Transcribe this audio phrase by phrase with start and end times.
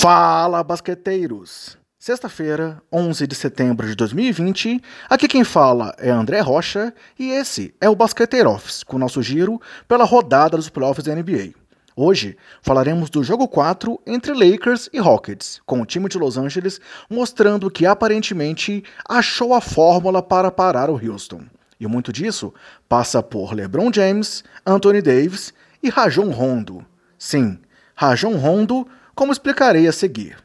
[0.00, 1.76] Fala, basqueteiros!
[1.98, 7.90] Sexta-feira, 11 de setembro de 2020, aqui quem fala é André Rocha e esse é
[7.90, 11.52] o Basqueteiro Office, com nosso giro pela rodada dos playoffs da NBA.
[11.96, 16.80] Hoje falaremos do jogo 4 entre Lakers e Rockets, com o time de Los Angeles
[17.10, 21.42] mostrando que aparentemente achou a fórmula para parar o Houston.
[21.80, 22.54] E muito disso
[22.88, 26.86] passa por LeBron James, Anthony Davis e Rajon Rondo.
[27.18, 27.58] Sim,
[27.96, 28.86] Rajon Rondo
[29.18, 30.36] como explicarei a seguir.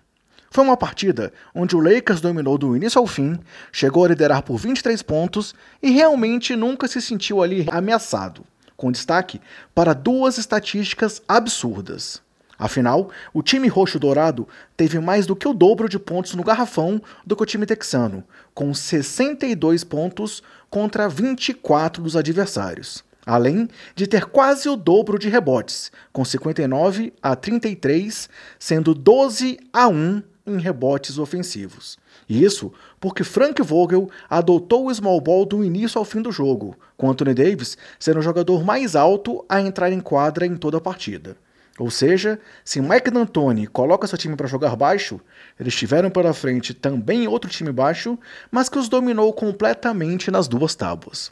[0.50, 3.38] Foi uma partida onde o Lakers dominou do início ao fim,
[3.72, 8.44] chegou a liderar por 23 pontos e realmente nunca se sentiu ali ameaçado,
[8.76, 9.40] com destaque
[9.76, 12.20] para duas estatísticas absurdas.
[12.58, 17.36] Afinal, o time roxo-dourado teve mais do que o dobro de pontos no garrafão do
[17.36, 18.24] que o time texano,
[18.56, 25.92] com 62 pontos contra 24 dos adversários além de ter quase o dobro de rebotes,
[26.12, 28.30] com 59 a 33,
[28.60, 31.98] sendo 12 a 1 em rebotes ofensivos.
[32.28, 37.10] Isso porque Frank Vogel adotou o small ball do início ao fim do jogo, com
[37.10, 41.38] Anthony Davis sendo o jogador mais alto a entrar em quadra em toda a partida.
[41.80, 45.20] Ou seja, se Mike D'Antoni coloca seu time para jogar baixo,
[45.60, 48.18] eles tiveram pela frente também outro time baixo,
[48.52, 51.32] mas que os dominou completamente nas duas tábuas.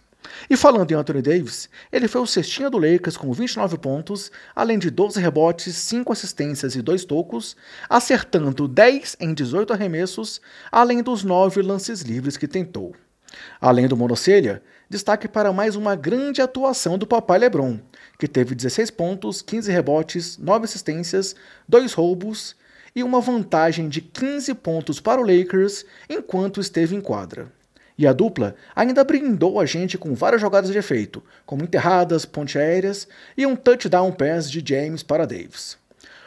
[0.50, 4.78] E falando em Anthony Davis, ele foi o cestinha do Lakers com 29 pontos, além
[4.78, 7.56] de 12 rebotes, 5 assistências e 2 tocos,
[7.90, 10.42] acertando 10 em 18 arremessos,
[10.72, 12.96] além dos 9 lances livres que tentou.
[13.60, 17.80] Além do monocelha, destaque para mais uma grande atuação do papai LeBron,
[18.20, 21.36] que teve 16 pontos, 15 rebotes, 9 assistências,
[21.68, 22.56] 2 roubos
[22.96, 27.52] e uma vantagem de 15 pontos para o Lakers enquanto esteve em quadra.
[28.02, 32.58] E a dupla ainda brindou a gente com várias jogadas de efeito, como enterradas, ponte
[32.58, 33.08] aéreas
[33.38, 35.78] e um touchdown pass de James para Davis.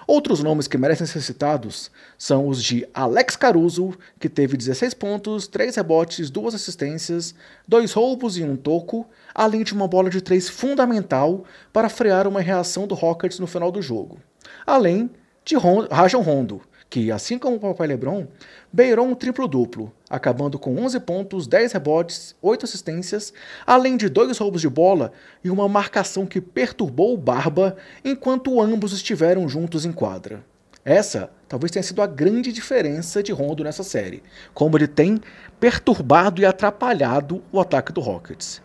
[0.07, 5.49] Outros nomes que merecem ser citados são os de Alex Caruso, que teve 16 pontos,
[5.49, 7.35] 3 rebotes, 2 assistências,
[7.67, 9.05] 2 roubos e um toco,
[9.35, 13.73] além de uma bola de 3 fundamental para frear uma reação do Rockets no final
[13.73, 14.21] do jogo.
[14.65, 15.11] Além
[15.45, 15.57] de
[15.91, 18.27] Rajon Rondo, que, assim como o papai LeBron,
[18.73, 23.33] beirou um triplo-duplo, acabando com 11 pontos, 10 rebotes, 8 assistências,
[23.67, 25.13] além de dois roubos de bola
[25.43, 30.45] e uma marcação que perturbou o Barba enquanto ambos estiveram juntos em quadra.
[30.85, 35.19] Essa talvez tenha sido a grande diferença de Rondo nessa série, como ele tem
[35.59, 38.61] perturbado e atrapalhado o ataque do Rockets.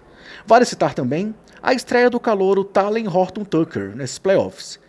[0.45, 4.79] Vale citar também a estreia do calouro Talen Horton Tucker nesses playoffs.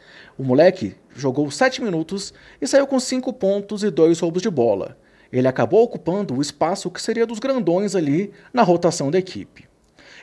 [0.40, 4.96] O moleque jogou 7 minutos e saiu com 5 pontos e 2 roubos de bola.
[5.30, 9.68] Ele acabou ocupando o espaço que seria dos grandões ali na rotação da equipe.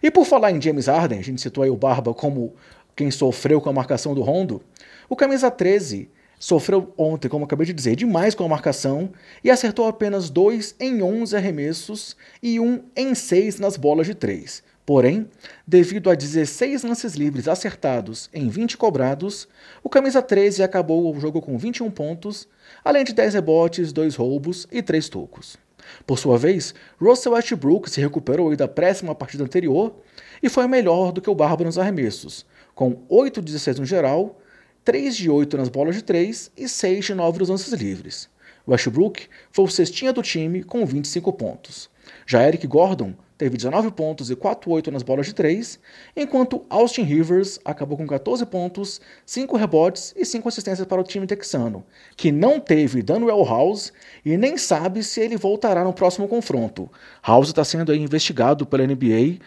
[0.02, 2.56] E por falar em James Harden, a gente citou aí o Barba como
[2.96, 4.60] quem sofreu com a marcação do Rondo,
[5.08, 9.12] o camisa 13 sofreu ontem, como acabei de dizer, demais com a marcação
[9.44, 14.16] e acertou apenas 2 em 11 arremessos e 1 um em 6 nas bolas de
[14.16, 14.64] 3.
[14.88, 15.28] Porém,
[15.68, 19.46] devido a 16 lances livres acertados em 20 cobrados,
[19.84, 22.48] o camisa 13 acabou o jogo com 21 pontos,
[22.86, 25.58] além de 10 rebotes, 2 roubos e 3 tocos.
[26.06, 29.94] Por sua vez, Russell Westbrook se recuperou da péssima partida anterior
[30.42, 34.40] e foi melhor do que o Bárbaro nos arremessos, com 8 de 16 no geral,
[34.86, 38.30] 3 de 8 nas bolas de 3 e 6 de 9 nos lances livres.
[38.68, 41.90] Westbrook foi o cestinha do time com 25 pontos.
[42.26, 45.80] Já Eric Gordon teve 19 pontos e 4-8 nas bolas de 3,
[46.16, 51.28] enquanto Austin Rivers acabou com 14 pontos, 5 rebotes e 5 assistências para o time
[51.28, 51.86] texano,
[52.16, 53.94] que não teve Daniel House
[54.26, 56.90] e nem sabe se ele voltará no próximo confronto.
[57.26, 59.38] House está sendo investigado pela NBA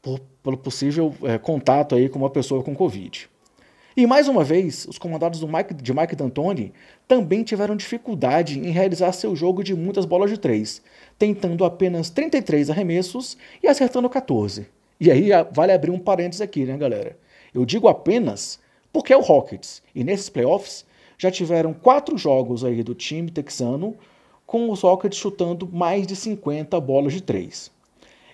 [0.00, 3.28] por, pelo possível é, contato aí com uma pessoa com Covid.
[3.96, 6.72] E mais uma vez, os comandados do Mike, de Mike D'Antoni
[7.08, 10.80] também tiveram dificuldade em realizar seu jogo de muitas bolas de três,
[11.18, 14.68] tentando apenas 33 arremessos e acertando 14.
[15.00, 17.18] E aí vale abrir um parênteses aqui, né, galera?
[17.52, 18.60] Eu digo apenas
[18.92, 20.84] porque é o Rockets, e nesses playoffs
[21.18, 23.96] já tiveram quatro jogos aí do time texano
[24.46, 27.70] com os Rockets chutando mais de 50 bolas de três.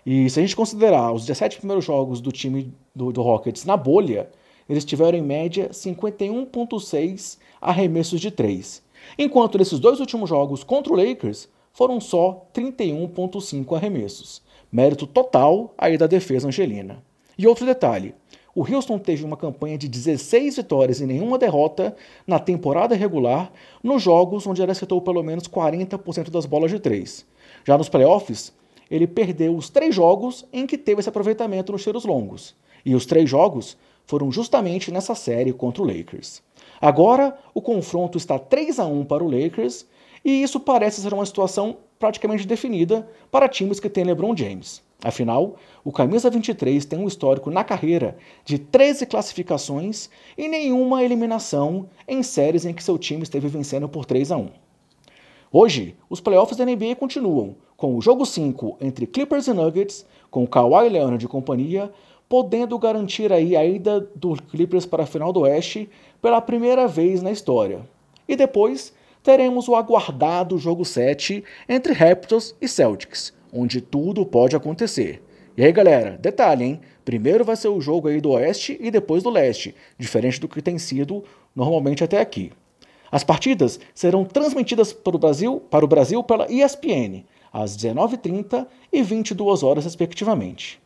[0.04, 3.76] E se a gente considerar os 17 primeiros jogos do time do, do Rockets na
[3.76, 4.30] bolha,
[4.68, 8.82] eles tiveram em média 51,6 arremessos de 3,
[9.18, 14.42] enquanto nesses dois últimos jogos contra o Lakers foram só 31,5 arremessos.
[14.72, 17.02] Mérito total aí da defesa angelina.
[17.38, 18.14] E outro detalhe:
[18.54, 21.94] o Houston teve uma campanha de 16 vitórias e nenhuma derrota
[22.26, 23.52] na temporada regular
[23.82, 27.26] nos jogos onde ele acertou pelo menos 40% das bolas de 3.
[27.66, 28.54] Já nos playoffs,
[28.90, 32.56] ele perdeu os três jogos em que teve esse aproveitamento nos tiros longos.
[32.82, 33.76] E os três jogos
[34.06, 36.42] foram justamente nessa série contra o Lakers.
[36.80, 39.86] Agora, o confronto está 3 a 1 para o Lakers
[40.24, 44.82] e isso parece ser uma situação praticamente definida para times que têm LeBron James.
[45.02, 51.88] Afinal, o camisa 23 tem um histórico na carreira de 13 classificações e nenhuma eliminação
[52.08, 54.48] em séries em que seu time esteve vencendo por 3 a 1.
[55.52, 60.46] Hoje, os playoffs da NBA continuam, com o jogo 5 entre Clippers e Nuggets, com
[60.46, 61.92] Kawhi Leonard e companhia,
[62.28, 65.88] podendo garantir aí a ida do Clippers para a final do Oeste
[66.20, 67.80] pela primeira vez na história.
[68.28, 68.92] E depois
[69.22, 75.22] teremos o aguardado jogo 7 entre Raptors e Celtics, onde tudo pode acontecer.
[75.56, 76.80] E aí, galera, detalhe, hein?
[77.04, 80.60] Primeiro vai ser o jogo aí do Oeste e depois do Leste, diferente do que
[80.60, 81.24] tem sido
[81.54, 82.52] normalmente até aqui.
[83.10, 89.02] As partidas serão transmitidas para o Brasil, para o Brasil pela ESPN, às 19h30 e
[89.02, 90.80] 22 horas respectivamente.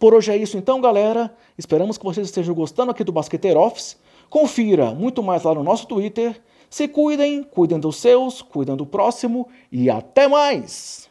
[0.00, 1.30] Por hoje é isso então, galera.
[1.58, 3.98] Esperamos que vocês estejam gostando aqui do Basqueteiro Office.
[4.30, 6.40] Confira muito mais lá no nosso Twitter.
[6.70, 11.09] Se cuidem, cuidem dos seus, cuidem do próximo e até mais!